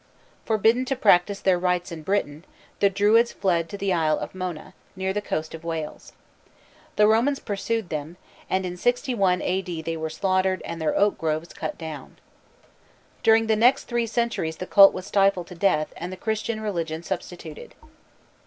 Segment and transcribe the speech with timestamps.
[0.45, 2.43] Forbidden to practise their rites in Britain,
[2.79, 6.13] the Druids fled to the isle of Mona, near the coast of Wales.
[6.95, 8.17] The Romans pursued them,
[8.49, 9.61] and in 61 A.
[9.61, 9.79] D.
[9.83, 12.17] they were slaughtered and their oak groves cut down.
[13.21, 17.03] During the next three centuries the cult was stifled to death, and the Christian religion
[17.03, 17.75] substituted.